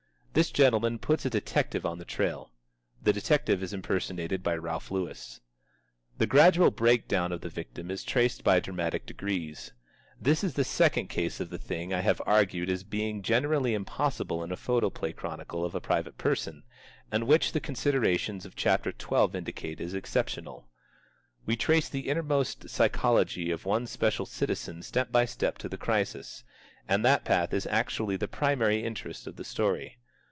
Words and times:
This 0.33 0.49
gentleman 0.49 0.97
puts 0.97 1.25
a 1.25 1.29
detective 1.29 1.85
on 1.85 1.97
the 1.97 2.05
trail. 2.05 2.53
(The 3.03 3.11
detective 3.11 3.61
is 3.61 3.73
impersonated 3.73 4.41
by 4.41 4.55
Ralph 4.55 4.89
Lewis.) 4.89 5.41
The 6.19 6.25
gradual 6.25 6.71
breakdown 6.71 7.33
of 7.33 7.41
the 7.41 7.49
victim 7.49 7.91
is 7.91 8.05
traced 8.05 8.41
by 8.41 8.61
dramatic 8.61 9.05
degrees. 9.05 9.73
This 10.21 10.41
is 10.41 10.53
the 10.53 10.63
second 10.63 11.09
case 11.09 11.41
of 11.41 11.49
the 11.49 11.57
thing 11.57 11.93
I 11.93 11.99
have 11.99 12.21
argued 12.25 12.69
as 12.69 12.85
being 12.85 13.21
generally 13.21 13.73
impossible 13.73 14.41
in 14.41 14.53
a 14.53 14.55
photoplay 14.55 15.11
chronicle 15.11 15.65
of 15.65 15.75
a 15.75 15.81
private 15.81 16.17
person, 16.17 16.63
and 17.11 17.27
which 17.27 17.51
the 17.51 17.59
considerations 17.59 18.45
of 18.45 18.55
chapter 18.55 18.93
twelve 18.93 19.35
indicate 19.35 19.81
as 19.81 19.93
exceptional. 19.93 20.69
We 21.45 21.57
trace 21.57 21.89
the 21.89 22.07
innermost 22.07 22.69
psychology 22.69 23.51
of 23.51 23.65
one 23.65 23.85
special 23.85 24.25
citizen 24.25 24.81
step 24.81 25.11
by 25.11 25.25
step 25.25 25.57
to 25.57 25.67
the 25.67 25.75
crisis, 25.77 26.45
and 26.87 27.03
that 27.03 27.25
path 27.25 27.53
is 27.53 27.67
actually 27.67 28.15
the 28.15 28.29
primary 28.29 28.81
interest 28.85 29.27
of 29.27 29.35
the 29.35 29.43
story. 29.43 29.97